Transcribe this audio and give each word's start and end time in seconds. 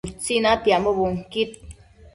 Utsi 0.09 0.33
natiambo 0.43 0.89
bunquid 0.97 1.49